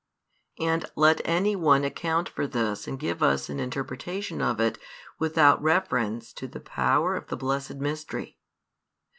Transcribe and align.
And 0.59 0.89
let 0.95 1.21
any 1.25 1.55
one 1.55 1.83
account 1.83 2.27
for 2.27 2.47
this 2.47 2.87
and 2.87 2.97
give 2.99 3.21
us 3.21 3.49
an 3.51 3.59
interpretation 3.59 4.41
of 4.41 4.59
it 4.59 4.79
without 5.19 5.61
reference 5.61 6.33
to 6.33 6.47
the 6.47 6.59
power 6.59 7.15
of 7.15 7.27
the 7.27 7.37
blessed 7.37 7.75
mystery. 7.75 8.39